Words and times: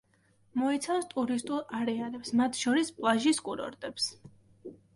მოიცავს 0.61 1.05
ტურისტულ 1.11 1.61
არეალებს, 1.81 2.33
მათ 2.41 2.59
შორის 2.63 2.91
პლაჟის 2.99 3.45
კურორტებს. 3.51 4.13